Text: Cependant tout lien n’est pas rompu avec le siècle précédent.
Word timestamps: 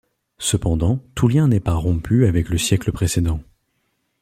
Cependant 0.39 0.97
tout 1.13 1.27
lien 1.27 1.47
n’est 1.47 1.59
pas 1.59 1.75
rompu 1.75 2.25
avec 2.25 2.49
le 2.49 2.57
siècle 2.57 2.91
précédent. 2.91 3.39